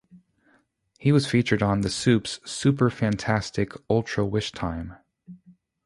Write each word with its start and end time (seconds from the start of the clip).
He 0.97 1.11
was 1.11 1.27
featured 1.29 1.61
on 1.61 1.81
"The 1.81 1.89
Soup"'s 1.91 2.39
"Souper 2.43 2.89
Fantastic 2.91 3.73
Ultra 3.87 4.25
Wish 4.25 4.51
Time. 4.51 4.95